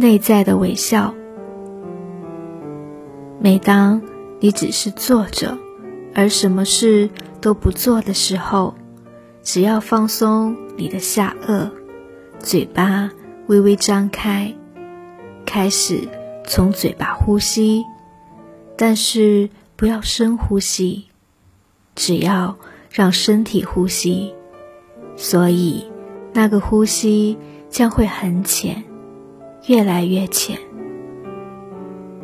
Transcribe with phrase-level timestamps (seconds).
[0.00, 1.14] 内在的微笑。
[3.38, 4.00] 每当
[4.40, 5.58] 你只是坐着，
[6.14, 7.10] 而什么事
[7.42, 8.74] 都不做的时候，
[9.42, 11.70] 只要放松你的下颚，
[12.38, 13.10] 嘴巴
[13.46, 14.54] 微微张开，
[15.44, 16.08] 开始
[16.46, 17.84] 从嘴巴呼吸，
[18.78, 21.08] 但是不要深呼吸，
[21.94, 22.56] 只要
[22.90, 24.34] 让身体呼吸。
[25.14, 25.84] 所以，
[26.32, 27.36] 那个呼吸
[27.68, 28.84] 将会很浅，
[29.70, 30.58] 越来越浅。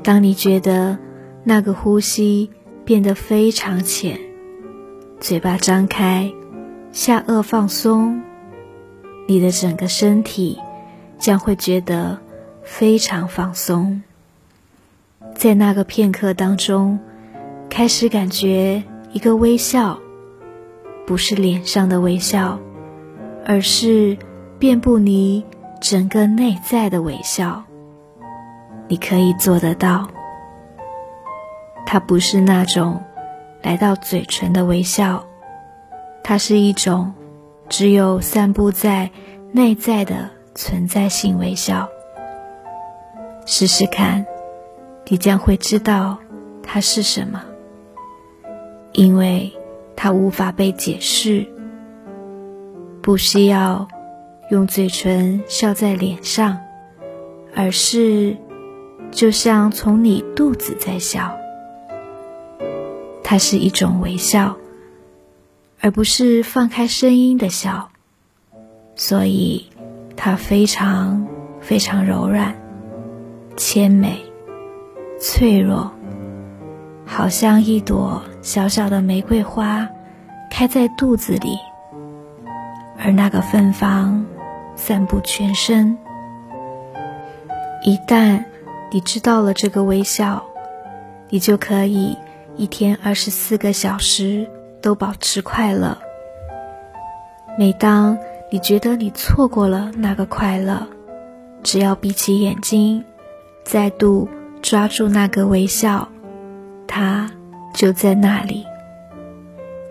[0.02, 0.98] 当你觉得
[1.44, 2.50] 那个呼吸
[2.84, 4.18] 变得非常浅，
[5.20, 6.32] 嘴巴张开，
[6.90, 8.20] 下颚放松，
[9.28, 10.58] 你的整个身体
[11.20, 12.18] 将会觉得
[12.64, 14.02] 非常放松。
[15.36, 16.98] 在那个片刻当中，
[17.70, 20.00] 开始感觉一个微笑，
[21.06, 22.58] 不是脸上的微笑。
[23.44, 24.18] 而是
[24.58, 25.44] 遍布你
[25.80, 27.62] 整个内在的微笑，
[28.88, 30.08] 你可以做得到。
[31.84, 33.02] 它不是那种
[33.62, 35.24] 来到嘴唇的微笑，
[36.24, 37.14] 它是一种
[37.68, 39.10] 只有散布在
[39.52, 41.88] 内在的存在性微笑。
[43.44, 44.26] 试试看，
[45.06, 46.18] 你将会知道
[46.62, 47.42] 它是什么，
[48.92, 49.52] 因为
[49.94, 51.46] 它无法被解释。
[53.00, 53.86] 不需要
[54.48, 56.60] 用嘴唇笑在脸上，
[57.54, 58.36] 而是
[59.10, 61.36] 就像从你肚子在笑。
[63.24, 64.56] 它是一种微笑，
[65.80, 67.90] 而不是放开声音的笑，
[68.94, 69.66] 所以
[70.16, 71.26] 它非常
[71.60, 72.54] 非常柔软、
[73.56, 74.24] 纤美、
[75.20, 75.90] 脆弱，
[77.04, 79.88] 好像一朵小小的玫瑰花
[80.52, 81.58] 开在肚子里。
[82.98, 84.24] 而那个芬芳
[84.76, 85.98] 散布全身。
[87.82, 88.44] 一旦
[88.92, 90.44] 你知道了这个微笑，
[91.28, 92.16] 你就可以
[92.56, 94.48] 一天二十四个小时
[94.80, 95.98] 都保持快乐。
[97.58, 98.16] 每当
[98.52, 100.86] 你觉得你错过了那个快乐，
[101.62, 103.04] 只要闭起眼睛，
[103.64, 104.28] 再度
[104.62, 106.08] 抓住那个微笑，
[106.86, 107.30] 它
[107.74, 108.64] 就在那里。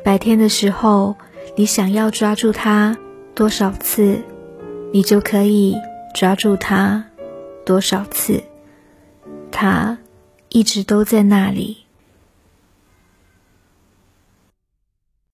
[0.03, 1.15] 白天的时候。
[1.57, 2.97] 你想要抓住它
[3.33, 4.19] 多少次，
[4.95, 5.75] 你就可以
[6.13, 7.03] 抓住它
[7.65, 8.41] 多少次。
[9.51, 9.97] 它
[10.47, 11.84] 一直都在那里，